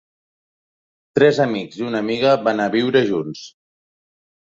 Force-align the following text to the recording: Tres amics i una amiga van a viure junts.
Tres 1.19 1.41
amics 1.45 1.79
i 1.83 1.87
una 1.91 2.03
amiga 2.07 2.35
van 2.51 2.65
a 2.67 2.71
viure 2.81 3.07
junts. 3.15 3.49